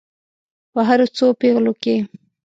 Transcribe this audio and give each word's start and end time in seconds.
په 0.73 0.79
هرو 0.87 1.07
څو 1.17 1.25
پیغلو 1.41 1.73
کې. 1.83 1.95